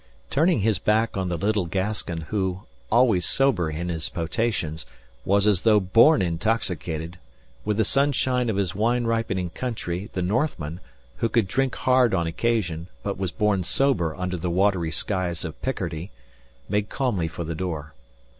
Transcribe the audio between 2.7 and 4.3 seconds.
always sober in his